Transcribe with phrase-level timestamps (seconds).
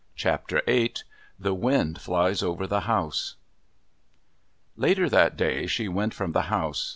[0.15, 0.95] Chapter VIII
[1.37, 3.35] The Wind Flies Over the House
[4.75, 6.89] Later, that day, she went from the house.